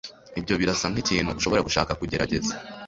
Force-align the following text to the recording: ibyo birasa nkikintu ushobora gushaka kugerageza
ibyo 0.39 0.53
birasa 0.61 0.85
nkikintu 0.91 1.31
ushobora 1.39 1.65
gushaka 1.67 1.91
kugerageza 1.99 2.51